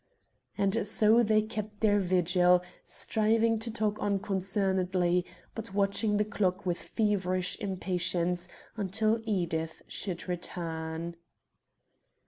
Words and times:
And 0.57 0.87
so 0.87 1.21
they 1.21 1.43
kept 1.43 1.81
their 1.81 1.99
vigil, 1.99 2.63
striving 2.83 3.59
to 3.59 3.69
talk 3.69 3.99
unconcernedly, 3.99 5.27
but 5.53 5.75
watching 5.75 6.17
the 6.17 6.25
clock 6.25 6.65
with 6.65 6.79
feverish 6.81 7.55
impatience 7.59 8.47
until 8.75 9.21
Edith 9.25 9.83
should 9.87 10.27
return. 10.27 11.17